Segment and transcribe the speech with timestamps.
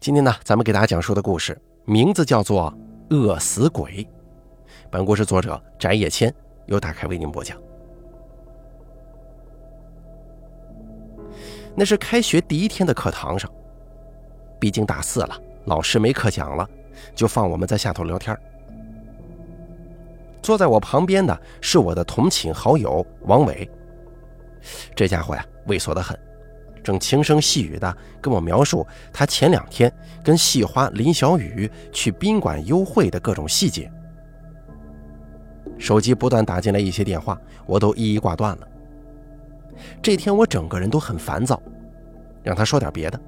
[0.00, 2.72] 今天呢，咱们给大家讲述的故事名字叫做
[3.16, 4.04] 《饿死鬼》。
[4.90, 6.32] 本故事作者翟叶谦
[6.66, 7.58] 由大开为您播讲。
[11.74, 13.50] 那是开学第一天的课堂上，
[14.60, 16.68] 毕竟大四了，老师没课讲了，
[17.12, 18.38] 就放我们在下头聊天。
[20.40, 23.68] 坐在我旁边的是我的同寝好友王伟，
[24.94, 26.16] 这家伙呀，猥琐的很。
[26.88, 29.92] 正轻声细语地跟我描述他前两天
[30.24, 33.92] 跟细花林小雨去宾馆幽会的各种细节，
[35.78, 38.66] 手机不断打进来一些电话，我都一一挂断了。
[40.00, 41.60] 这天我整个人都很烦躁，
[42.42, 43.20] 让他说点别的。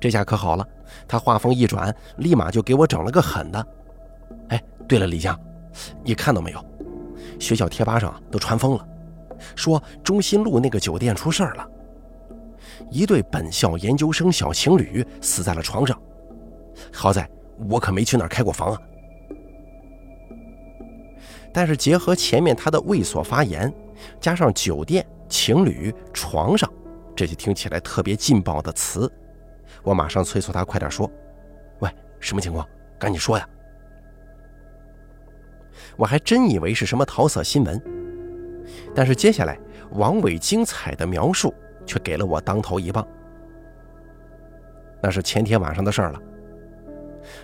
[0.00, 0.66] 这下可好了，
[1.06, 3.64] 他话锋一转，立马就给我整了个狠的。
[4.48, 5.38] 哎，对了，李江，
[6.02, 6.64] 你看到没有？
[7.38, 8.84] 学校贴吧上都传疯了，
[9.54, 11.68] 说中心路那个酒店出事了。
[12.90, 16.00] 一对本校研究生小情侣死在了床上，
[16.92, 17.28] 好在
[17.70, 18.80] 我可没去那儿开过房啊。
[21.52, 23.72] 但是结合前面他的猥琐发言，
[24.20, 26.70] 加上酒店、情侣、床上
[27.14, 29.10] 这些听起来特别劲爆的词，
[29.82, 31.10] 我马上催促他快点说
[31.80, 32.66] ：“喂，什么情况？
[32.98, 33.46] 赶紧说呀！”
[35.96, 37.80] 我还真以为是什么桃色新闻，
[38.94, 39.58] 但是接下来
[39.90, 41.52] 王伟精彩的描述。
[41.86, 43.06] 却给了我当头一棒。
[45.02, 46.20] 那是前天晚上的事儿了。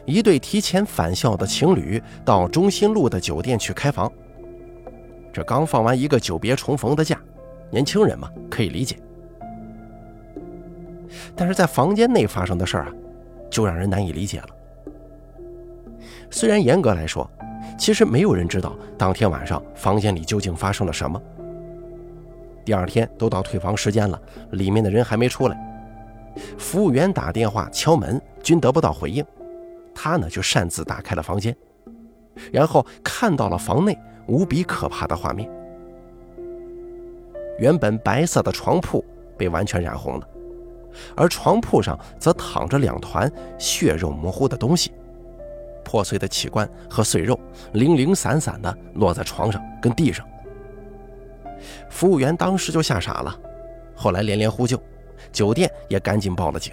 [0.05, 4.11] 一对提前返校的情侣到中心路的酒店去开房。
[5.33, 7.21] 这刚放完一个久别重逢的假，
[7.71, 8.97] 年轻人嘛，可以理解。
[11.37, 12.93] 但是在房间内发生的事儿啊，
[13.51, 14.49] 就让人难以理解了。
[16.31, 17.31] 虽然严格来说，
[17.79, 21.21] 其实没有人知道当天晚上房间里究竟发生了什么。
[22.69, 25.57] 第二天都到退房时间了，里面的人还没出来。
[26.59, 29.25] 服务员打电话敲门，均得不到回应。
[29.95, 31.57] 他呢就擅自打开了房间，
[32.53, 35.51] 然后看到了房内无比可怕的画面。
[37.59, 39.03] 原本白色的床铺
[39.39, 40.29] 被完全染红了，
[41.17, 44.93] 而床铺上则躺着两团血肉模糊的东西，
[45.83, 47.41] 破碎的器官和碎肉
[47.73, 50.23] 零零散散的落在床上跟地上。
[51.89, 53.39] 服务员当时就吓傻了，
[53.95, 54.81] 后来连连呼救，
[55.33, 56.73] 酒店也赶紧报了警。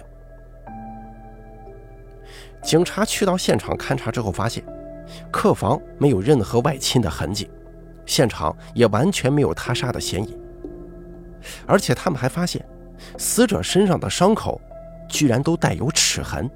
[2.62, 4.64] 警察去到现场勘查之后，发现
[5.30, 7.48] 客房没有任何外侵的痕迹，
[8.04, 10.36] 现场也完全没有他杀的嫌疑。
[11.64, 12.64] 而且他们还发现，
[13.16, 14.60] 死者身上的伤口
[15.08, 16.50] 居然都带有齿痕，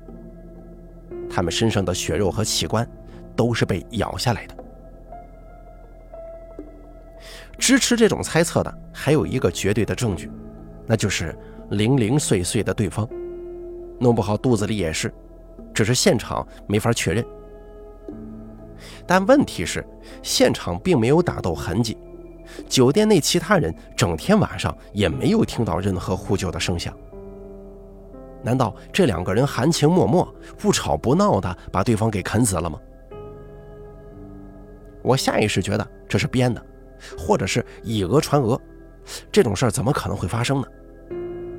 [1.31, 2.89] 他们身上的血肉和器官
[3.37, 4.57] 都是被咬下来的。
[7.61, 10.29] 支持这种猜测的还有一个绝对的证据，
[10.87, 11.37] 那就是
[11.69, 13.07] 零零碎碎的对方，
[14.01, 15.13] 弄不好肚子里也是，
[15.75, 17.25] 只是现场没法确认。
[19.07, 19.87] 但问题是，
[20.23, 21.99] 现场并没有打斗痕迹，
[22.67, 26.97] 酒店内其他人整天晚上也没有听到任何呼救的声响。
[28.43, 30.27] 难道这两个人含情脉脉、
[30.57, 32.81] 不吵不闹的把对方给啃死了吗？
[35.03, 36.67] 我下意识觉得这是编的。
[37.19, 38.61] 或者是以讹传讹，
[39.33, 40.67] 这种事儿怎么可能会发生呢？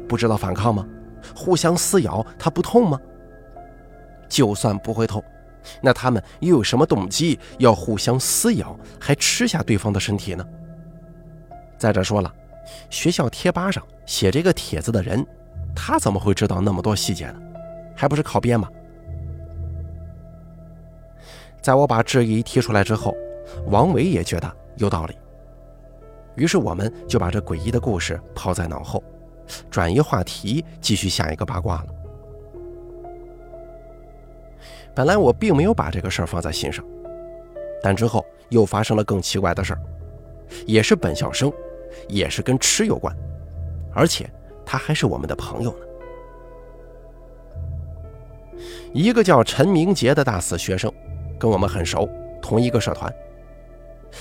[0.08, 0.86] 不知道反抗吗？
[1.36, 3.00] 互相撕咬，他不痛吗？
[4.28, 5.24] 就算不会痛，
[5.82, 10.46] 那他们又有什么动机要互相撕咬，还吃下对方的身体呢？
[11.78, 12.34] 再者说了，
[12.90, 15.26] 学校贴吧上写这个帖子的人，
[15.76, 17.42] 他怎么会知道那么多细节呢？
[17.96, 18.70] 还不是靠编吗？
[21.62, 23.16] 在我把质疑提出来之后，
[23.68, 25.16] 王维也觉得有道理。
[26.36, 29.04] 于是我们就把这诡异的故事抛在脑后，
[29.70, 31.88] 转移话题，继续下一个八卦了。
[34.96, 36.84] 本来我并没有把这个事儿放在心上，
[37.82, 39.82] 但之后又发生了更奇怪的事儿，
[40.66, 41.52] 也是本校生，
[42.08, 43.16] 也是跟吃有关，
[43.94, 44.30] 而且
[44.66, 45.86] 他还是我们的朋友呢。
[48.94, 50.92] 一个叫陈明杰的大四学生，
[51.40, 52.10] 跟我们很熟，
[52.42, 53.14] 同一个社团。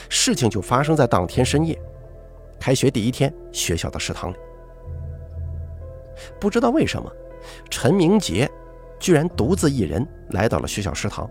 [0.09, 1.77] 事情就发生在当天深夜。
[2.61, 4.37] 开学第一天，学校的食堂里，
[6.39, 7.11] 不知道为什么，
[7.71, 8.49] 陈明杰
[8.99, 11.29] 居然独自一人来到了学校食堂。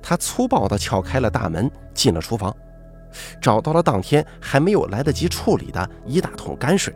[0.00, 2.56] 他粗暴地撬开了大门，进了厨房，
[3.42, 6.94] 找到了当天还没有来得及处理的一大桶泔水，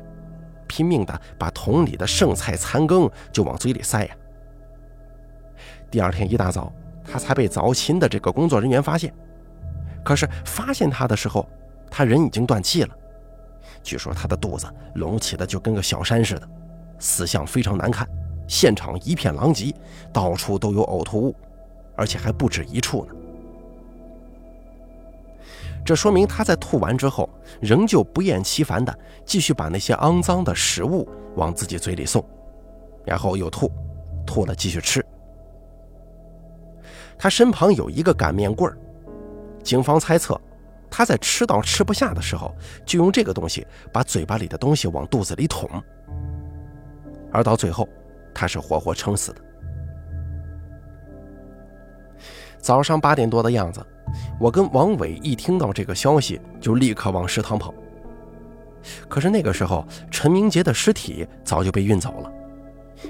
[0.67, 4.17] 拼命地把桶里的剩菜残羹就往嘴里塞呀。
[5.91, 6.73] 第二天一大早，
[7.05, 9.13] 他才被早勤的这个工作人员发现。
[10.03, 11.47] 可是发现他的时候，
[11.91, 12.97] 他人已经断气了。
[13.87, 14.67] 据说他的肚子
[14.97, 16.49] 隆起的就跟个小山似的，
[16.99, 18.07] 死相非常难看，
[18.49, 19.73] 现场一片狼藉，
[20.13, 21.35] 到处都有呕吐物，
[21.95, 23.15] 而且还不止一处呢。
[25.85, 27.31] 这说明他在吐完之后，
[27.61, 28.93] 仍旧不厌其烦地
[29.25, 32.25] 继续把那些肮脏的食物往自己嘴里送，
[33.05, 33.71] 然后又吐，
[34.27, 35.05] 吐了继续吃。
[37.17, 38.77] 他身旁有一个擀面棍儿，
[39.63, 40.39] 警方猜测
[40.97, 42.57] 他在吃到吃不下的时候，
[42.87, 45.69] 就用这个东西把嘴巴里的东西往肚子里捅，
[47.31, 47.87] 而到最后，
[48.35, 49.43] 他是活活撑死的。
[52.57, 53.85] 早上八点多的样子。
[54.41, 57.75] 我跟王伟一听到这个消息，就立刻往食堂跑。
[59.07, 62.33] 可是那个时候，陈明杰的尸体早就被运走了，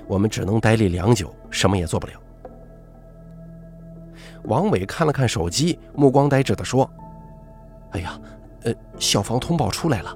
[0.09, 2.15] 我们只能呆立良久，什么也做不了。
[4.43, 6.91] 王伟看了看手机，目光呆滞地说
[7.96, 8.20] ：“哎呀，
[8.64, 10.14] 呃，消防通报出来了，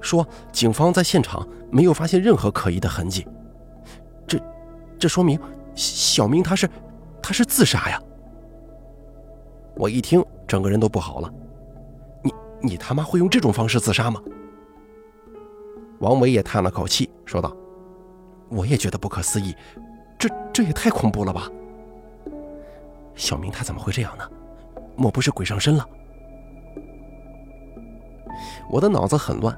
[0.00, 3.26] 说警方在现场没有发现任何可疑的痕迹。
[4.26, 4.40] 这，
[4.98, 5.38] 这说明
[5.74, 6.66] 小明他是，
[7.22, 8.00] 他是自杀呀。”
[9.76, 11.30] 我一听，整个人都不好了。
[12.22, 12.32] 你
[12.62, 14.22] 你他妈会用这种方式自杀吗？
[15.98, 17.54] 王伟也叹了口气，说道
[18.48, 19.54] ：“我也觉得不可思议，
[20.18, 21.46] 这这也太恐怖了吧！
[23.14, 24.24] 小明他怎么会这样呢？
[24.96, 25.86] 莫不是鬼上身了？”
[28.70, 29.56] 我的脑子很乱，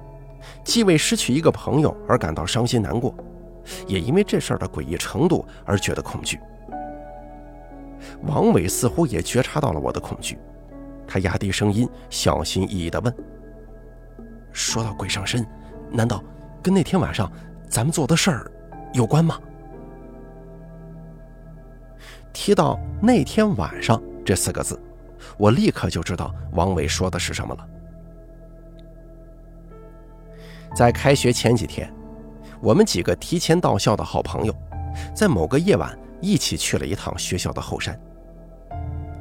[0.65, 3.15] 既为失去一个朋友而感到伤心难过，
[3.87, 6.39] 也因为这事儿的诡异程度而觉得恐惧。
[8.23, 10.39] 王伟似乎也觉察到了我的恐惧，
[11.07, 13.15] 他压低声音，小心翼翼地问
[14.53, 15.47] ：“说到鬼上身，
[15.91, 16.23] 难道
[16.63, 17.31] 跟那天晚上
[17.69, 18.51] 咱们做的事儿
[18.95, 19.39] 有关吗？”
[22.33, 24.81] 提到“那天晚上”这四个字，
[25.37, 27.67] 我立刻就知道王伟说的是什么了。
[30.75, 31.93] 在开学前几天，
[32.61, 34.55] 我们几个提前到校的好朋友，
[35.14, 35.99] 在某个夜晚。
[36.22, 37.99] 一起去了一趟学校的后山，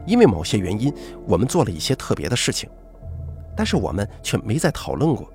[0.05, 0.93] 因为某些原因，
[1.25, 2.69] 我们做了一些特别的事情，
[3.55, 5.25] 但是我们却没再讨论过。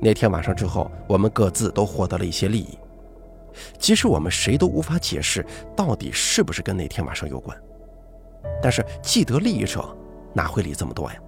[0.00, 2.78] 那天晚上之后，我们各自都获得了一些利益，
[3.78, 5.44] 即使我们谁都无法解释
[5.76, 7.54] 到底是不是跟那天晚上有关，
[8.62, 9.94] 但是既得利益者
[10.32, 11.18] 哪会理这么多呀？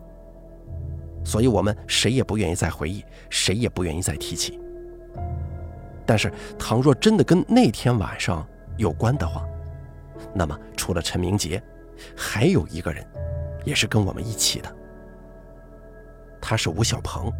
[1.25, 4.61] 所以我们谁也不愿意再回忆，谁也不愿意再提起。
[6.07, 9.43] 但是，倘若真的跟那天晚上，有关的话，
[10.35, 11.63] 那么除了陈明杰，
[12.15, 13.03] 还有一个人，
[13.65, 14.77] 也是跟我们一起的。
[16.43, 17.33] 他是吴小鹏。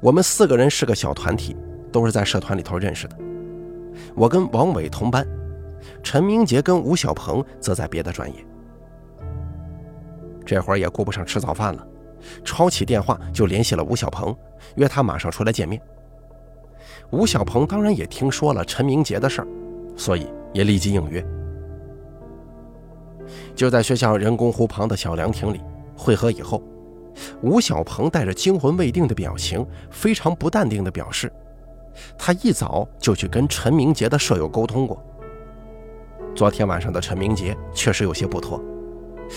[0.00, 1.54] 我们四个人是个小团体，
[1.92, 3.16] 都是在社团里头认识的。
[4.14, 5.26] 我跟王伟同班，
[6.02, 8.42] 陈明杰跟吴小鹏则在别的专业。
[10.48, 11.86] 这会儿也顾不上吃早饭了，
[12.42, 14.34] 抄起电话就联系了吴小鹏，
[14.76, 15.78] 约他马上出来见面。
[17.10, 19.48] 吴小鹏当然也听说了陈明杰的事儿，
[19.94, 21.22] 所以也立即应约。
[23.54, 25.60] 就在学校人工湖旁的小凉亭里
[25.94, 26.62] 会合以后，
[27.42, 31.30] 吴小鹏带着惊魂未定的表情，非常不淡定地表示，
[32.16, 34.98] 他一早就去跟陈明杰的舍友沟通过。
[36.34, 38.58] 昨天晚上的陈明杰确实有些不妥，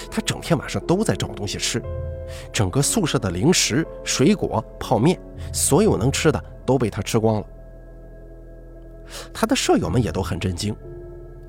[0.10, 1.82] 他整天晚上都在找东西吃，
[2.52, 5.20] 整个宿舍的零食、水果、泡面，
[5.54, 7.48] 所有能吃的都被他吃光了。
[9.34, 10.76] 他的舍友们也都很震惊，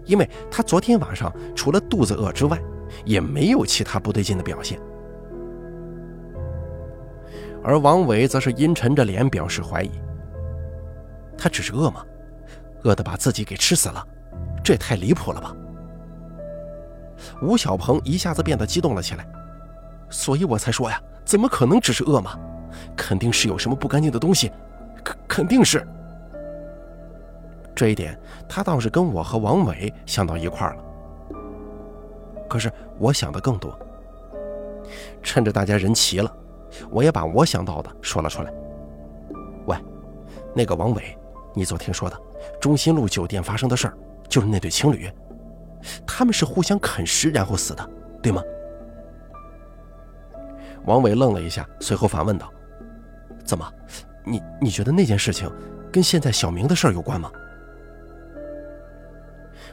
[0.05, 2.61] 因为他昨天晚上除了肚子饿之外，
[3.05, 4.81] 也没有其他不对劲的表现。
[7.63, 9.91] 而王伟则是阴沉着脸表示怀疑
[11.39, 12.05] ：“他只是饿吗？
[12.83, 14.05] 饿得把自己给吃死了？
[14.65, 15.55] 这也太离谱了吧！”
[17.41, 19.27] 吴小鹏一下子变得激动了起来
[20.11, 22.39] ：“所以我才说呀，怎么可能只是饿嘛？
[22.97, 24.51] 肯定是有什么不干净的东西，
[25.05, 25.87] 肯肯定是。”
[27.75, 30.85] 这一点，他倒是跟我和王伟想到一块儿了。
[32.49, 33.77] 可是我想的更多。
[35.23, 36.31] 趁着大家人齐了，
[36.91, 38.53] 我也把我想到的说了出来。
[39.67, 39.77] 喂，
[40.55, 41.17] 那个王伟，
[41.55, 42.21] 你昨天说的
[42.61, 43.97] 中心路酒店发生的事儿，
[44.29, 45.11] 就是那对情侣，
[46.07, 47.91] 他们是互相啃食然后死的，
[48.23, 48.43] 对吗？
[50.85, 52.53] 王伟愣了一下，随后反问道
[53.45, 53.73] ：“怎么，
[54.25, 55.51] 你你觉得那件事情
[55.93, 57.31] 跟现在小明的事儿有关吗？”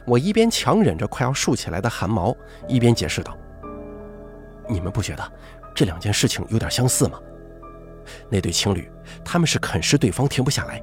[0.06, 2.34] 我一边强忍着快要竖起来的汗毛，
[2.68, 3.36] 一边解释道
[4.68, 5.32] ：“你们不觉得
[5.74, 7.20] 这两件事情有点相似吗？
[8.28, 8.90] 那对情侣，
[9.24, 10.82] 他们是啃食对方停不下来，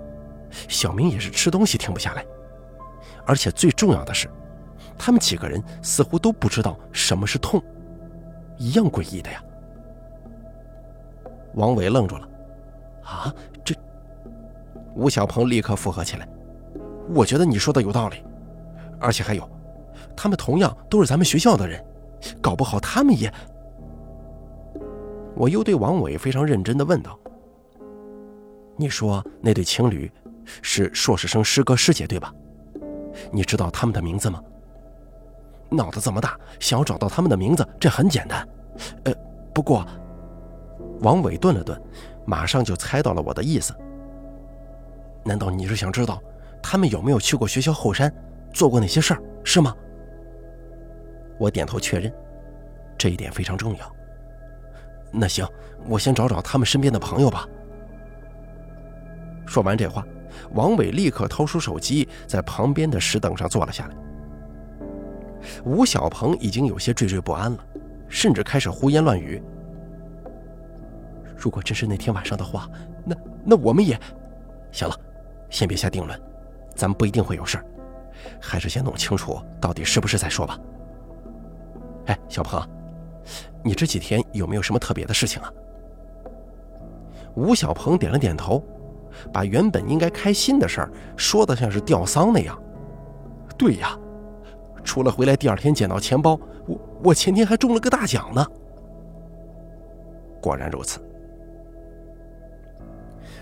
[0.67, 2.25] 小明也是吃东西停不下来，
[3.25, 4.29] 而且最重要的是，
[4.97, 7.61] 他们几个人似乎都不知道什么是痛，
[8.57, 9.43] 一样诡异的呀。”
[11.55, 12.27] 王伟愣住了
[13.03, 13.75] ：“啊，这……”
[14.95, 16.27] 吴小鹏立刻附和起来
[17.13, 18.23] ：“我觉得你说的有道理，
[18.99, 19.47] 而且还有，
[20.15, 21.83] 他们同样都是咱们学校的人，
[22.41, 23.31] 搞不好他们也……”
[25.35, 27.17] 我又对王伟非常认真的问道
[28.75, 30.11] ：“你说那对情侣
[30.61, 32.33] 是硕士生师哥师姐对吧？
[33.31, 34.41] 你知道他们的名字吗？
[35.69, 38.47] 脑子这么大，想要找到他们的名字，这很简单。
[39.05, 39.13] 呃，
[39.53, 39.85] 不过……”
[41.01, 41.79] 王伟顿了顿，
[42.25, 43.75] 马上就猜到了我的意思。
[45.23, 46.21] 难道你是想知道
[46.63, 48.11] 他们有没有去过学校后山，
[48.51, 49.75] 做过那些事儿，是吗？
[51.37, 52.11] 我点头确认，
[52.97, 53.95] 这一点非常重要。
[55.11, 55.47] 那行，
[55.87, 57.47] 我先找找他们身边的朋友吧。
[59.45, 60.03] 说完这话，
[60.53, 63.95] 王伟立刻掏出手机，在旁边的石凳上坐了下来。
[65.63, 67.57] 吴小鹏已经有些惴惴不安了，
[68.07, 69.41] 甚至开始胡言乱语。
[71.35, 72.69] 如果真是那天晚上的话，
[73.05, 73.99] 那那我们也……
[74.71, 74.95] 行了，
[75.49, 76.19] 先别下定论，
[76.75, 77.65] 咱们不一定会有事儿，
[78.41, 80.59] 还是先弄清楚到底是不是再说吧。
[82.07, 82.61] 哎，小鹏，
[83.63, 85.51] 你这几天有没有什么特别的事情啊？
[87.35, 88.63] 吴小鹏点了点头，
[89.31, 92.59] 把原本应该开心的事儿说的像是吊丧那样。
[93.57, 93.97] 对呀，
[94.87, 98.47] 除了回来第二天捡到钱包，我我前天还中了个大奖呢。
[100.41, 100.97] 果然如此。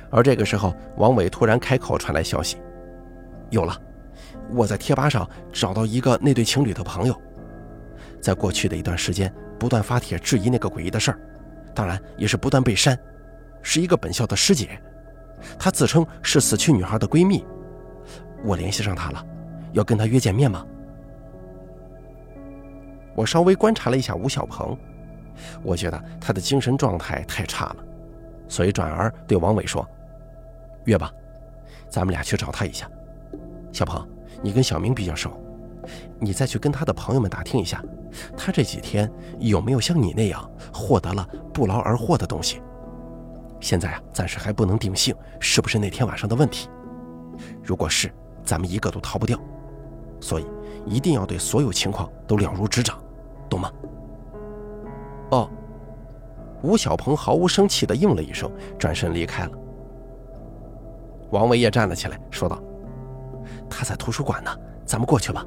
[0.09, 2.57] 而这个时候，王伟突然开口传来消息
[3.51, 3.79] ：“有了，
[4.53, 7.15] 我在贴吧上找到一个那对情侣的朋友，
[8.19, 11.19] 在过去的一段时间不断发帖质疑那个诡异的事儿，
[11.75, 12.97] 当然也是不断被删。
[13.61, 14.81] 是一个本校的师姐，
[15.59, 17.45] 她自称是死去女孩的闺蜜。
[18.43, 19.23] 我联系上她了，
[19.73, 20.65] 要跟她约见面吗？”
[23.15, 24.77] 我稍微观察了一下吴小鹏，
[25.63, 27.77] 我觉得他的精神状态太差了，
[28.47, 29.87] 所以转而对王伟说。
[30.83, 31.11] 约吧，
[31.89, 32.87] 咱们俩去找他一下。
[33.71, 34.07] 小鹏，
[34.43, 35.31] 你跟小明比较熟，
[36.19, 37.83] 你再去跟他的朋友们打听一下，
[38.37, 42.61] 他这几天有没有像你那样获得了不劳而获的东西。
[43.59, 46.69] 现在啊，暂时还不能定性是不是那天晚上的问题。
[47.63, 49.39] 如果是，咱们一个都逃不掉。
[50.21, 50.45] 所以
[50.85, 52.97] 一定要对所有情况都了如指掌，
[53.49, 53.71] 懂吗？
[55.31, 55.49] 哦。
[56.61, 59.51] 吴小鹏毫无生气地应了一声，转身离开了。
[61.29, 62.59] 王伟也站了起来，说道
[63.69, 64.49] ：“他在图书馆呢，
[64.83, 65.45] 咱们过去吧。”“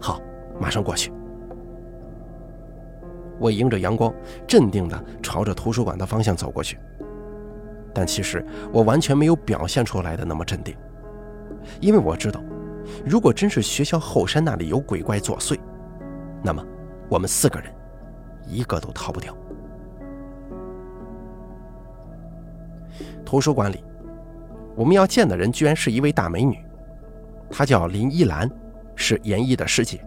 [0.00, 0.18] 好，
[0.58, 1.12] 马上过去。”
[3.38, 4.14] 我迎着阳光，
[4.46, 6.78] 镇定地朝着图书馆的方向走过去。
[7.92, 8.42] 但其实
[8.72, 10.74] 我完全没有表现出来的那么镇定，
[11.78, 12.40] 因为我知道，
[13.04, 15.58] 如果真是学校后山那里有鬼怪作祟，
[16.42, 16.64] 那么
[17.08, 17.72] 我们四个人
[18.46, 19.36] 一个都逃不掉。
[23.24, 23.84] 图书馆里。
[24.74, 26.58] 我们要见的人居然是一位大美女，
[27.50, 28.50] 她叫林依兰，
[28.96, 30.02] 是严艺的师姐。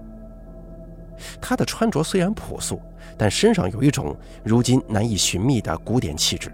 [1.39, 2.81] 她的穿着虽然朴素，
[3.15, 6.51] 但身上有一种如今难以寻觅的古典气质，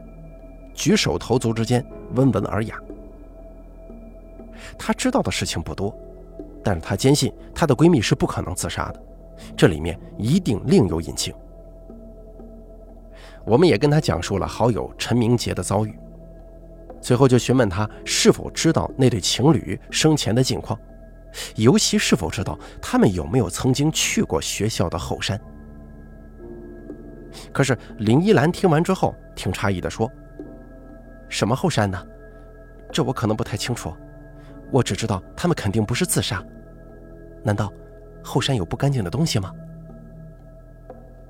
[0.74, 2.76] 举手投足之间温文尔雅。
[4.78, 5.98] 她知道的事情不多，
[6.62, 9.02] 但是她坚信她的闺蜜是不可能自杀的，
[9.56, 11.34] 这里面一定另有隐情。
[13.46, 15.98] 我们也跟他讲述了好友陈明杰的遭遇。
[17.02, 20.80] 最后就询问他是否知道那对情侣生前的近况，
[21.56, 25.40] 尤其是否知道他们有没有曾经去过学校的后山。
[27.52, 30.12] 可是林依兰听完之后挺诧异的说
[31.28, 32.06] ：“什么后山呢？
[32.92, 33.92] 这我可能不太清楚，
[34.70, 36.46] 我只知道他们肯定不是自杀。
[37.42, 37.72] 难道
[38.24, 39.54] 后山有不干净的东西吗？”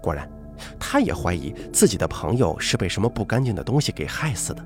[0.02, 0.28] 果然，
[0.80, 4.66] 他也怀疑自己的朋友是被什么不干净的东西给害死的。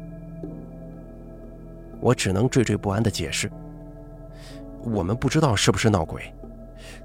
[2.00, 3.52] 我只能惴惴不安地解释
[4.84, 6.34] ：“我们不知道是不是闹鬼，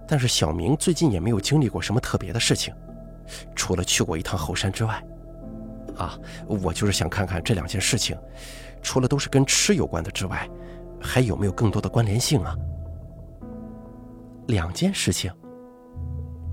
[0.06, 2.74] 但是小明最近也没有经历过什么特别的事情，
[3.54, 5.02] 除了去过一趟后山之外。
[5.96, 8.16] 啊，我就是想看看这两件事情，
[8.82, 10.48] 除了都是跟吃有关的之外，
[11.00, 12.56] 还有没有更多的关联性啊？”
[14.50, 15.32] 两件事情，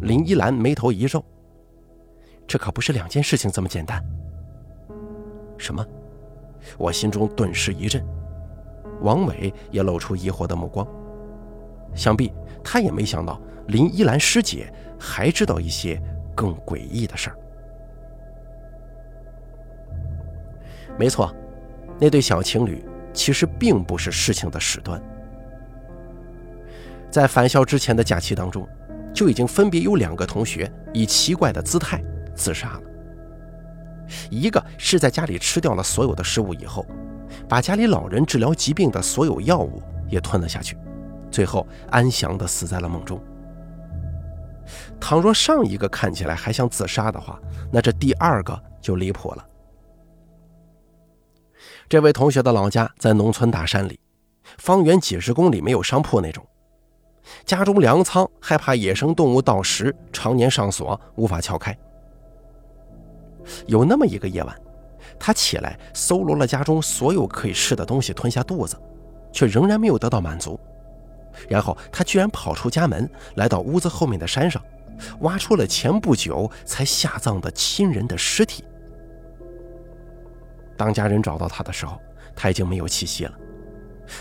[0.02, 1.24] 林依兰眉头一皱
[2.48, 4.02] ：“这可不是两件事情这么简单。”
[5.58, 5.86] 什么？
[6.78, 8.06] 我心中顿时一震。
[9.02, 10.88] 王伟也露出疑惑的目光，
[11.94, 12.32] 想必
[12.64, 16.02] 他也没想到林依兰师姐还知道一些
[16.36, 17.38] 更诡异的事儿。
[20.98, 21.34] 没错，
[22.00, 25.02] 那对小情侣其实并不是事情的始端，
[27.10, 28.68] 在返校之前的假期当中，
[29.14, 32.04] 就已经分别有两个同学以奇怪的姿态
[32.36, 32.82] 自杀了。
[34.30, 36.86] 一个是在家里吃掉了所有的食物以后。
[37.48, 40.78] 把家里老人治疗疾病的所有药物也吞了下去，
[41.30, 43.22] 最后安详地死在了梦中。
[45.00, 47.40] 倘若上一个看起来还像自杀的话，
[47.72, 49.46] 那这第二个就离谱了。
[51.90, 54.00] 这位同学的老家在农村大山里，
[54.58, 56.46] 方圆几十公里没有商铺那种，
[57.46, 61.78] 家中粮仓害怕野生动物盗食，常年上锁，无法撬开。
[63.66, 64.56] 有那么一个夜晚，
[65.20, 68.78] 他起来搜罗了家中所有可以吃的东西吞下肚子，
[69.32, 70.60] 却仍然没有得到满足。
[71.48, 74.62] 然后他居然跑出家门，来到屋子后面的山上，
[75.20, 78.64] 挖出了前不久才下葬的亲人的尸体。
[80.76, 82.00] 当家人找到他的时候，
[82.36, 83.34] 他已经没有气息了，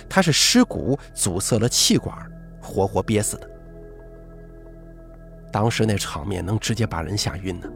[0.09, 2.17] 他是尸骨阻塞了气管，
[2.67, 3.49] 活活憋死的。
[5.53, 7.69] 当时那场面能直接把人吓晕呢。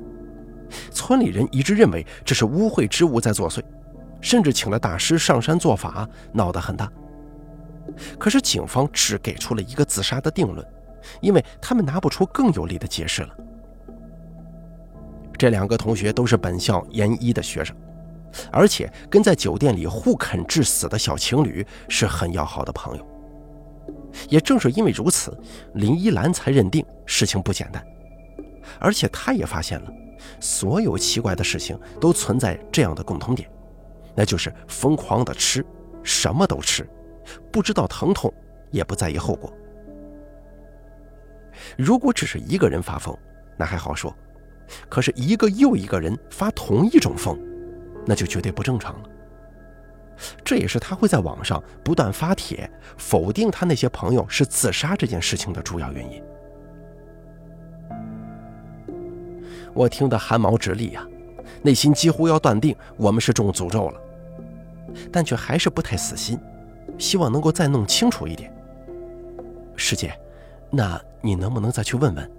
[0.91, 3.63] 村里人一致认为这是污秽之物在作祟，
[4.21, 6.91] 甚至请了大师上山做法，闹得很大。
[8.19, 10.65] 可是警方只给出了一个自杀的定论，
[11.21, 13.37] 因为他们拿不出更有力的解释了。
[15.37, 17.75] 这两个同学都是本校研一的学生，
[18.53, 23.10] 而且跟在酒店里互啃致死的小情侣是很要好的朋友。
[24.29, 25.37] 也正是因为如此，
[25.75, 27.85] 林依兰才认定事情不简单，
[28.79, 29.93] 而且她也发现了，
[30.41, 33.49] 所有奇怪的事情都存在这样的共同点，
[34.15, 35.65] 那就是疯狂的吃，
[36.03, 36.89] 什么都吃。
[37.53, 38.33] 不知道疼痛，
[38.71, 39.53] 也不在意后果。
[41.77, 43.17] 如果只是一个人发疯，
[43.57, 44.11] 那还好说；
[44.89, 47.39] 可是一个又一个人发同一种疯，
[48.07, 49.10] 那就绝对不正常了。
[50.45, 56.23] 这也是他会在网上不断发帖否定他那些朋友是自杀这件事情的主要原因。
[59.73, 61.07] 我听得汗毛直立呀，
[61.63, 64.01] 内心几乎要断定我们是中诅咒了，
[65.13, 66.39] 但却还是不太死心。
[66.99, 68.53] 希望能够再弄清楚一点，
[69.77, 70.13] 师姐，
[70.71, 72.31] 那你能不能再去问问，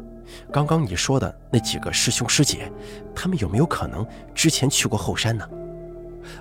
[0.52, 2.72] 刚刚你说的那几个师兄师姐，
[3.16, 5.50] 他们有没有可能之前去过后山呢？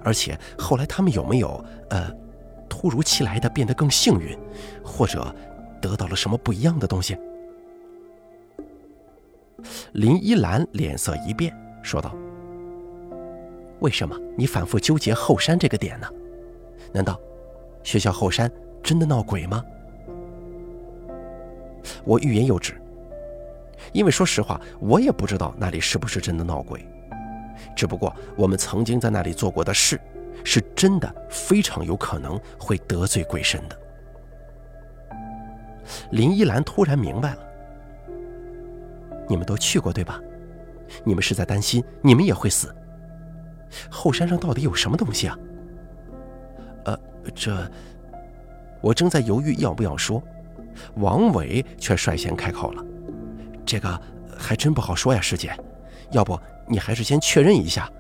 [0.03, 2.11] 而且后来他们有没有呃，
[2.69, 4.37] 突如其来的变得更幸运，
[4.85, 5.35] 或者
[5.81, 7.17] 得到了什么不一样的东西？
[9.93, 12.15] 林依兰脸色一变，说道
[13.81, 16.09] ：“为什么你反复纠结后山这个点呢？
[16.93, 17.19] 难道？”
[17.83, 18.51] 学校后山
[18.83, 19.65] 真的闹鬼吗？
[22.05, 22.75] 我欲言又止，
[23.93, 26.87] 因为说实话，我也不知道那里是不是真的闹鬼。
[27.81, 29.99] 只不过我们曾经在那里做过的事，
[30.45, 33.81] 是真的非常有可能会得罪鬼神的。
[36.11, 37.39] 林依兰突然明白了，
[39.27, 40.21] 你们都去过对吧？
[41.05, 42.71] 你们是在担心你们也会死？
[43.91, 45.39] 后山上到底有什么东西啊？
[46.85, 47.01] 呃
[47.35, 47.67] 这，
[48.83, 50.23] 我正在犹豫要不要说，
[50.97, 52.85] 王伟却率先开口了
[53.65, 53.99] ：“这个
[54.37, 55.51] 还真不好说呀，师姐，
[56.11, 56.39] 要不
[56.71, 57.91] 你还是先确认一下，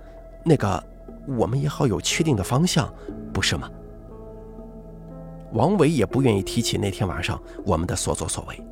[0.44, 0.82] 那个
[1.26, 2.90] 我们也好有确定的方向，
[3.32, 3.70] 不是吗？”
[5.52, 8.62] 王伟也不愿意提起那天晚上我们的所作所为。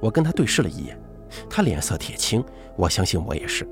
[0.00, 1.00] 我跟他对视了一眼，
[1.48, 2.44] 他脸色铁青，
[2.76, 3.66] 我相信我也是。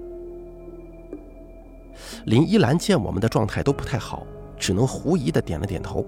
[2.25, 4.27] 林依兰见我们的状态都不太好。
[4.57, 6.07] 只能狐疑的点了点头。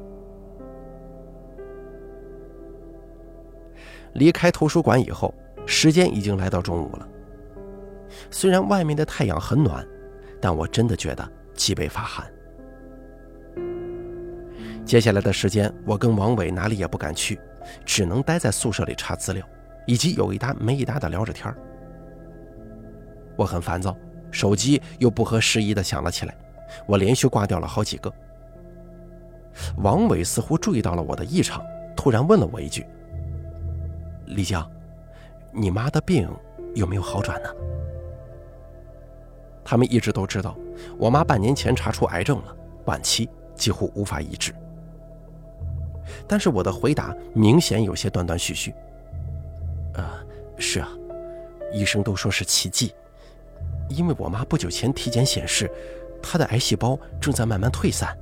[4.15, 5.35] 离开图书馆以后，
[5.67, 7.07] 时间已经来到中午了。
[8.31, 9.87] 虽然外面的太阳很暖，
[10.41, 12.27] 但我真的觉得脊背发寒。
[14.85, 17.39] 接下来的时间，我跟王伟哪里也不敢去，
[17.85, 19.45] 只能待在宿舍里查资料，
[19.87, 21.53] 以及有一搭没一搭的聊着天
[23.37, 23.97] 我很烦躁，
[24.31, 26.37] 手机又不合时宜的响了起来，
[26.87, 28.13] 我连续挂掉了好几个。
[29.79, 31.63] 王伟似乎注意到了我的异常，
[31.97, 32.87] 突然问了我一句
[34.27, 34.71] ：“丽江，
[35.53, 36.29] 你妈的病
[36.75, 37.49] 有没有好转呢？”
[39.69, 40.57] 他们一直都知道，
[40.97, 44.55] 我妈半年前查出癌症了，晚期，几乎无法医治。
[46.29, 48.73] 但是我的回答明显有些断断续续。
[49.95, 50.05] “呃，
[50.57, 50.89] 是啊，
[51.73, 52.95] 医生都说是奇迹，
[53.89, 55.69] 因为我妈不久前体检显示，
[56.23, 58.17] 她的癌细胞正在慢慢退散。”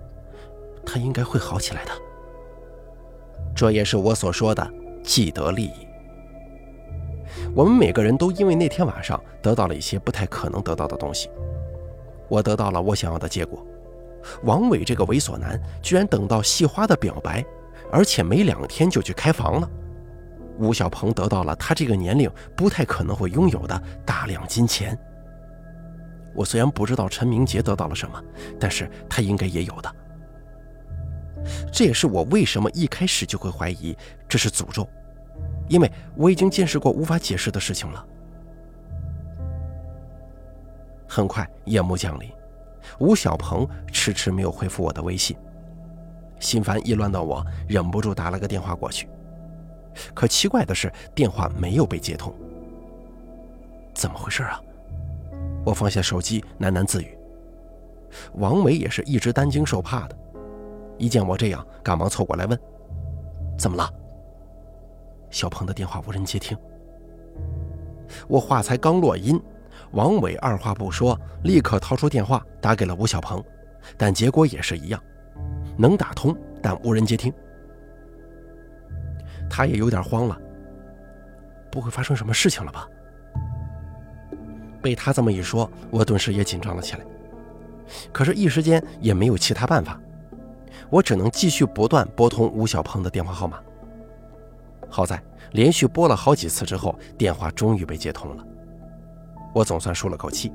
[0.86, 1.90] 她应该会好起来的。
[3.54, 4.66] 这也是我所说的
[5.02, 5.83] 既得利益。
[7.54, 11.30] 我们每个人都因为那天晚上得到了一些不太可能得到的东西。
[12.28, 13.64] 我得到了我想要的结果。
[14.42, 17.44] 王伟这个猥琐男居然等到细花的表白，
[17.92, 19.70] 而且没两天就去开房了。
[20.58, 24.98] 吴小鹏得到了他这个年龄不太可能会拥有的大量金钱。
[26.34, 28.20] 我虽然不知道陈明杰得到了什么，
[28.58, 29.94] 但是他应该也有的。
[31.70, 33.96] 这也是我为什么一开始就会怀疑
[34.28, 34.88] 这是诅咒，
[35.68, 38.06] 因为我已经见识过无法解释的事情了。
[41.08, 42.30] 很快夜幕降临，
[42.98, 45.36] 吴小鹏迟迟没有回复我的微信，
[46.40, 49.08] 心烦意乱的我忍不住打了个电话过去，
[50.12, 52.34] 可奇怪的是电话没有被接通。
[53.94, 54.60] 怎么回事啊？
[55.64, 57.16] 我放下手机喃喃自语。
[58.34, 60.16] 王伟也是一直担惊受怕的。
[60.98, 62.58] 一见我这样，赶忙凑过来问
[63.58, 63.88] ：“怎么了？”
[65.34, 66.56] 小鹏的电话无人接听。
[68.28, 69.40] 我话才刚落音，
[69.90, 73.42] 王伟二话不说，立刻掏出电话打给了吴小鹏，
[73.96, 75.02] 但结果也是一样，
[75.76, 77.32] 能打通，但无人接听。
[79.50, 80.40] 他也有点慌了，
[81.68, 82.88] 不会发生什么事情了吧？
[84.80, 87.04] 被他这么一说，我顿时也紧张了起来，
[88.12, 90.00] 可是，一时间也没有其他办法。
[90.90, 93.58] 我只能继续不断拨通吴小鹏的电话号码。
[94.94, 95.20] 好在
[95.54, 98.46] 连续拨了好几次之后，电话终于被接通了。
[99.52, 100.52] 我总算舒了口气，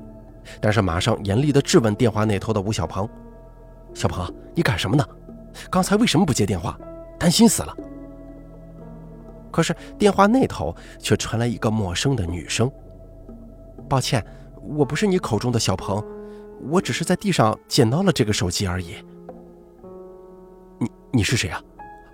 [0.62, 3.06] 但是马上严厉地质问电话那头的吴小鹏
[3.92, 5.06] ：“小鹏，你干什么呢？
[5.68, 6.78] 刚才为什么不接电话？
[7.18, 7.76] 担心死了。”
[9.52, 12.72] 可是电话那头却传来一个陌生的女声
[13.90, 14.24] ：“抱歉，
[14.62, 16.02] 我不是你口中的小鹏，
[16.70, 18.94] 我只是在地上捡到了这个手机而已。”
[20.80, 21.62] 你你是谁啊？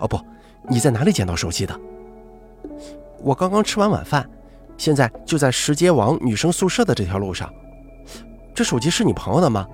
[0.00, 0.18] 哦不，
[0.68, 1.80] 你在哪里捡到手机的？
[3.18, 4.28] 我刚刚吃完晚饭，
[4.76, 7.52] 现在就在石阶往女生宿舍的这条路上。
[8.54, 9.66] 这手机是你朋友的吗？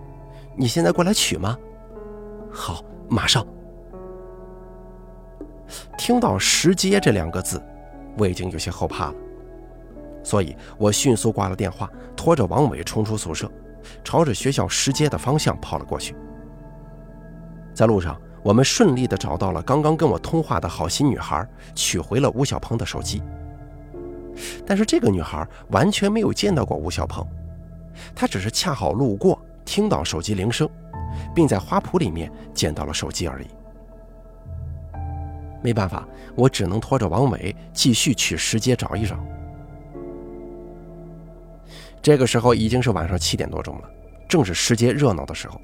[0.56, 1.56] 你现在过来取吗？
[2.50, 3.46] 好，马上。
[5.96, 7.62] 听到“石阶”这两个字，
[8.18, 9.14] 我已经有些后怕了，
[10.22, 13.50] 所以我迅速挂了电话，拖着王伟冲出宿舍，
[14.04, 16.16] 朝着学校石阶的方向跑了过去。
[17.74, 18.20] 在路上。
[18.42, 23.22] 我们顺利地找到了刚刚跟我通话的好心女孩，取回了吴小鹏的手机。
[24.66, 27.26] 但是这个女孩完全没有见到过吴小鹏，
[28.14, 30.68] 她只是恰好路过，听到手机铃声，
[31.34, 33.46] 并在花圃里面捡到了手机而已。
[35.62, 39.16] 没办法，我只能拖着王伟继续去石街找一找。
[42.00, 43.88] 这个时候已经是晚上七点多钟了，
[44.28, 45.60] 正是石街热闹的时候。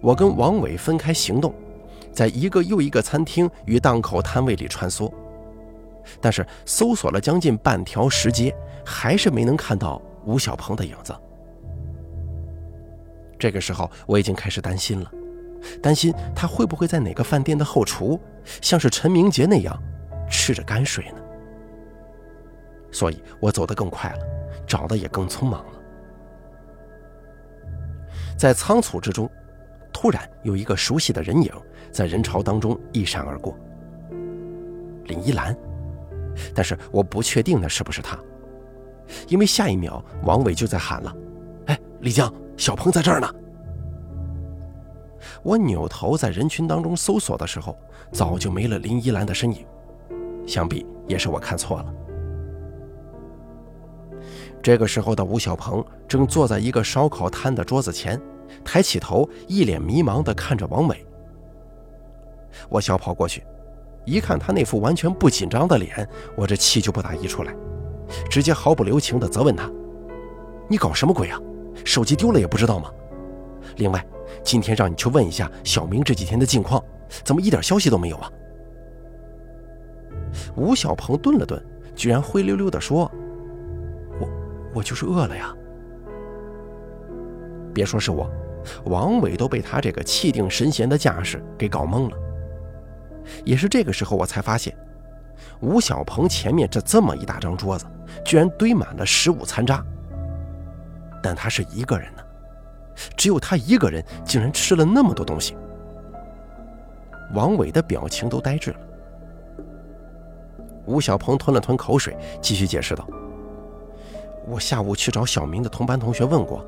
[0.00, 1.54] 我跟王伟分开行动，
[2.12, 5.12] 在一个又一个餐厅与档口摊位里穿梭，
[6.20, 11.14] 但是搜索了将近半条石阶，还是没能看到吴小鹏的影子。
[13.38, 15.10] 这个时候，我已经开始担心了，
[15.82, 18.20] 担心他会不会在哪个饭店的后厨，
[18.60, 19.76] 像是陈明杰那样
[20.28, 21.16] 吃着泔水呢？
[22.92, 24.18] 所以我走得更快了，
[24.66, 25.72] 找的也更匆忙了，
[28.36, 29.30] 在仓促之中。
[29.92, 31.52] 突然有一个熟悉的人影
[31.90, 33.56] 在人潮当中一闪而过，
[35.04, 35.56] 林依兰，
[36.54, 38.18] 但是我不确定那是不是她，
[39.28, 41.14] 因为下一秒王伟就在喊了
[41.66, 43.28] ：“哎，李江，小鹏在这儿呢！”
[45.42, 47.76] 我扭头在人群当中搜索的时候，
[48.12, 49.66] 早就没了林依兰的身影，
[50.46, 51.94] 想必也是我看错了。
[54.62, 58.20] 这个时候的吴小鹏正坐在一个烧烤摊的桌子前。
[58.64, 61.06] 抬起头，一脸迷茫地看着王伟。
[62.68, 63.44] 我小跑过去，
[64.04, 67.54] 一看他那副完全不紧张的脸，我这气就不打一处来，
[68.28, 69.70] 直接毫不留情地责问他
[70.68, 71.40] ：“你搞什么鬼啊？
[71.84, 72.90] 手机丢了也不知道吗？
[73.76, 74.04] 另外，
[74.42, 76.82] 今天让你去问一下小明这几天的近况，
[77.24, 78.30] 怎么一点消息都没有啊？”
[80.56, 81.62] 吴小鹏顿了顿，
[81.94, 83.10] 居然灰溜溜地说
[84.20, 84.28] ：“我，
[84.74, 85.54] 我就是饿了呀。
[87.74, 88.30] 别说是我。”
[88.84, 92.16] 王伟都被他这个气定神闲的架势给搞懵了。
[93.42, 94.76] 也是这个时候，我才发现，
[95.60, 97.86] 吴小鹏前面这这么一大张桌子，
[98.22, 99.82] 居然堆满了食物残渣。
[101.22, 102.22] 但他是一个人呢，
[103.16, 105.56] 只有他一个人，竟然吃了那么多东西。
[107.32, 108.76] 王伟的表情都呆滞了。
[110.84, 113.06] 吴小鹏吞了吞口水，继续解释道
[114.48, 116.66] ：“我下午去找小明的同班同学问过，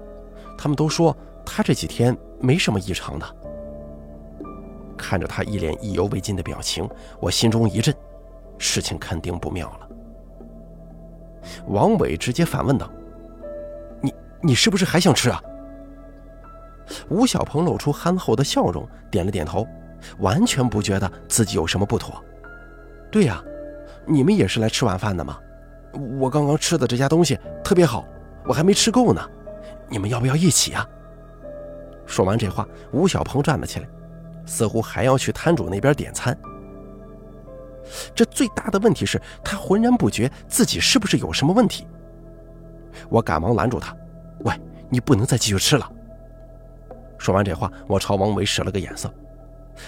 [0.62, 3.26] 他们都说。”他这几天没什么异常的。
[4.96, 7.92] 看着他一脸意犹未尽的表情，我心中一震，
[8.58, 9.88] 事情肯定不妙了。
[11.66, 12.88] 王伟直接反问道
[14.00, 15.42] ：“你你是不是还想吃啊？”
[17.10, 19.66] 吴小鹏露出憨厚的笑容，点了点头，
[20.20, 22.22] 完全不觉得自己有什么不妥。
[23.10, 23.42] 对呀，
[24.06, 25.36] 你们也是来吃晚饭的吗？
[26.20, 28.04] 我刚刚吃的这家东西特别好，
[28.46, 29.28] 我还没吃够呢。
[29.88, 30.86] 你们要不要一起啊？
[32.06, 33.88] 说完这话，吴小鹏站了起来，
[34.44, 36.36] 似乎还要去摊主那边点餐。
[38.14, 41.86] 这最大的问题是他浑然不觉自己是不是有什么问题。
[43.08, 43.96] 我赶忙拦住他
[44.44, 44.54] ：“喂，
[44.88, 45.90] 你不能再继续吃了。”
[47.18, 49.12] 说完这话，我朝王伟使了个眼色。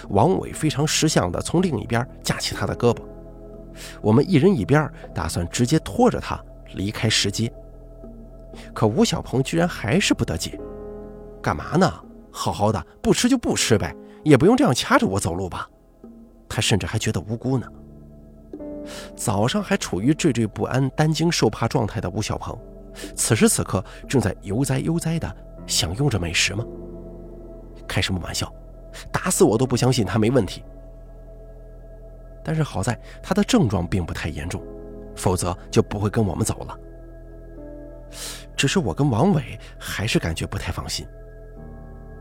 [0.09, 3.01] 王伟非常识相地从另一边架起他的胳膊，
[4.01, 7.51] 我们一人一边，打算直接拖着他离开石阶。
[8.73, 10.59] 可吴小鹏居然还是不得解
[11.41, 11.91] ：“干嘛呢？
[12.31, 15.69] 好好的不吃就不吃呗，也不用这样掐着我走路吧？”
[16.49, 17.67] 他甚至还觉得无辜呢。
[19.15, 22.57] 早上还处于惴惴不安、担惊受怕状态的吴小鹏，
[23.15, 26.63] 此时此刻正在悠哉悠哉地享用着美食吗？
[27.87, 28.51] 开什么玩笑！
[29.11, 30.63] 打死我都不相信他没问题。
[32.43, 34.61] 但是好在他的症状并不太严重，
[35.15, 36.79] 否则就不会跟我们走了。
[38.55, 41.05] 只是我跟王伟还是感觉不太放心。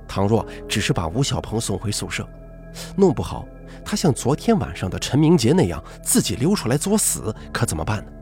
[0.07, 2.29] 倘若只是把吴小鹏送回宿舍，
[2.97, 3.47] 弄不好
[3.85, 8.13] 他像昨天晚上的陈明杰那样自己溜出来作死，可怎么办呢？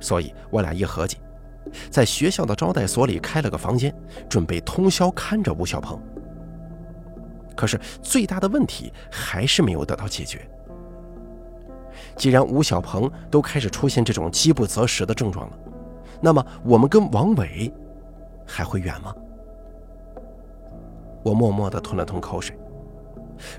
[0.00, 1.18] 所以我俩一合计，
[1.90, 3.94] 在学校的招待所里开了个房间，
[4.28, 6.00] 准备通宵看着吴小鹏。
[7.56, 10.48] 可是最大的问题还是没有得到解决。
[12.16, 15.58] 既然吴小鹏都开始出现这种饥不择食的症状了，
[16.20, 17.72] 那么我们跟王伟
[18.46, 19.14] 还会远吗？
[21.22, 22.56] 我默默地吞了吞口水。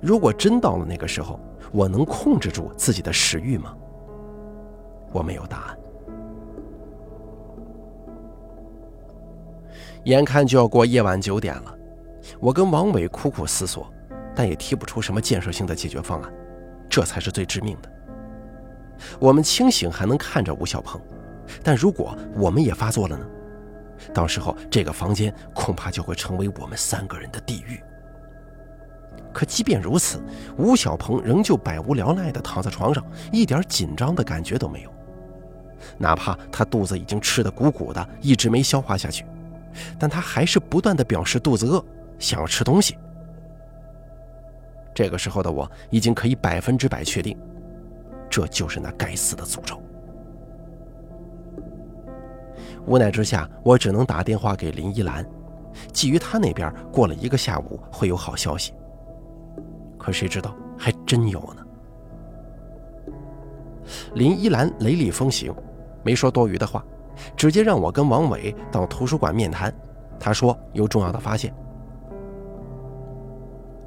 [0.02, 1.40] 如果真到了那个时候，
[1.72, 3.76] 我能控制住自己的食欲吗？
[5.12, 5.78] 我没有答案。
[10.06, 11.76] 眼看就要过夜晚九点了。
[12.40, 13.92] 我跟王伟苦苦思索，
[14.36, 16.34] 但也提不出什么建设性的解决方案，
[16.90, 17.90] 这才是最致命的。
[19.20, 21.00] 我们清醒还能看着吴小鹏，
[21.64, 23.26] 但如果我们也发作了呢？
[24.14, 27.82] 到时候这个房间恐怕就会成为我们三个人的地狱。
[29.34, 30.22] 可即便如此，
[30.58, 34.92] 吴小鹏仍旧百无聊赖地躺在床上，一点紧张的感觉都没有，
[35.98, 39.26] 哪怕他肚子已经吃得鼓鼓的，一直没消化下去，
[40.00, 41.84] 但他还是不断地表示肚子饿。
[42.18, 42.98] 想要吃东西，
[44.94, 47.38] 这个时候的我已经可以百分之百确定，
[48.30, 49.82] 这就是那该死的诅咒。
[52.90, 55.24] 无奈之下，我只能打电话给林依兰，
[55.94, 58.74] 基于他那边过了一个下午会有好消息。
[59.96, 61.64] 可谁知道还真有呢？
[64.16, 65.54] 林依兰雷厉风行，
[66.02, 66.84] 没说多余的话，
[67.38, 69.72] 直接让我跟王伟到图书馆面谈。
[70.20, 71.54] 他说有重要的发现。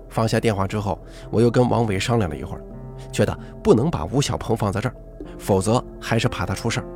[0.08, 0.96] 放下电话之后，
[1.28, 2.62] 我又跟王伟商量了一会儿，
[3.10, 4.94] 觉得不能把吴小鹏放在这儿，
[5.38, 6.86] 否则还是怕他出事儿。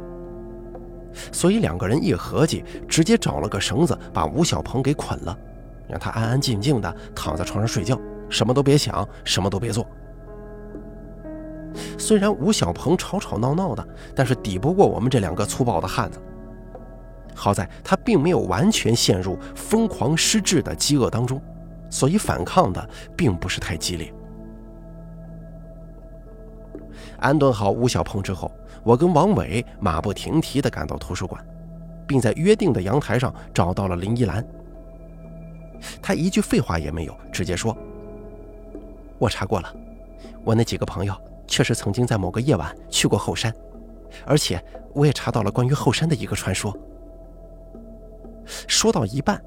[1.33, 5.37] 所以两个人一合计，直接找了个绳子把吴小鹏给捆了，
[5.89, 7.99] 让他安安静静的躺在床上睡觉，
[8.29, 9.87] 什么都别想，什么都别做。
[11.99, 16.21] 虽然吴小鹏吵吵闹闹的，但是抵不过我们这两个粗暴的汉子。
[17.35, 21.41] 好在他并没有完全陷入疯狂失智的饥饿当中。
[21.89, 24.13] 所以反抗的并不是太激烈。
[27.19, 28.51] 安顿好吴小鹏之后，
[28.87, 31.45] 我跟王伟马不停蹄地赶到图书馆，
[32.07, 34.47] 并在约定的阳台上找到了林依兰。
[36.01, 37.77] 他一句废话也没有，直接说
[39.19, 39.75] ：“我查过了，
[40.45, 41.13] 我那几个朋友
[41.49, 43.53] 确实曾经在某个夜晚去过后山，
[44.25, 46.73] 而且我也查到了关于后山的一个传说。”
[48.69, 49.43] 说到一半，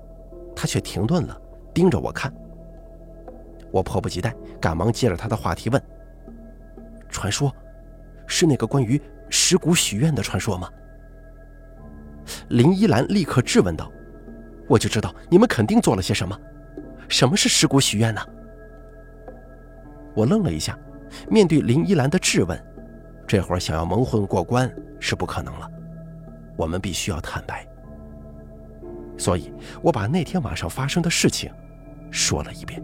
[0.54, 1.41] 他却停顿了。
[1.73, 2.34] 盯着我看，
[3.71, 5.82] 我迫不及待，赶忙接着他的话题问
[7.08, 7.49] ：“传说，
[8.28, 10.70] 是那个关于尸骨许愿的传说吗？”
[12.50, 13.92] 林依兰立刻质问道
[14.68, 16.39] ：“我就知道你们肯定做了些什么，
[17.08, 18.22] 什么是尸骨许愿呢？”
[20.15, 20.78] 我愣了一下，
[21.30, 22.62] 面对林依兰的质问，
[23.28, 25.70] 这会儿想要蒙混过关是不可能了，
[26.56, 27.65] 我们必须要坦白。
[29.18, 31.52] 所以我把那天晚上发生的事情。
[32.12, 32.84] 说了一遍。